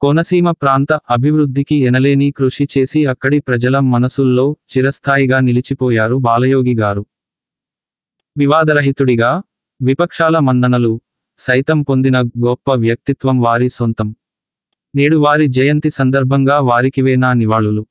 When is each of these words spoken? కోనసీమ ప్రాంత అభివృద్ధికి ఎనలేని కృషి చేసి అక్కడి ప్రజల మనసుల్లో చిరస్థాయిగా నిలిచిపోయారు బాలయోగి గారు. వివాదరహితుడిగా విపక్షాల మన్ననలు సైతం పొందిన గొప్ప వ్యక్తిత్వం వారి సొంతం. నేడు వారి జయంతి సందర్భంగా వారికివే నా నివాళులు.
కోనసీమ 0.00 0.50
ప్రాంత 0.50 0.92
అభివృద్ధికి 1.10 1.76
ఎనలేని 1.76 2.30
కృషి 2.30 2.68
చేసి 2.78 3.06
అక్కడి 3.06 3.38
ప్రజల 3.38 3.78
మనసుల్లో 3.78 4.56
చిరస్థాయిగా 4.70 5.40
నిలిచిపోయారు 5.40 6.16
బాలయోగి 6.16 6.74
గారు. 6.76 7.02
వివాదరహితుడిగా 8.36 9.42
విపక్షాల 9.80 10.38
మన్ననలు 10.38 11.00
సైతం 11.38 11.82
పొందిన 11.82 12.18
గొప్ప 12.20 12.74
వ్యక్తిత్వం 12.74 13.40
వారి 13.40 13.68
సొంతం. 13.68 14.14
నేడు 14.94 15.16
వారి 15.16 15.46
జయంతి 15.46 15.90
సందర్భంగా 15.90 16.58
వారికివే 16.58 17.16
నా 17.16 17.32
నివాళులు. 17.32 17.82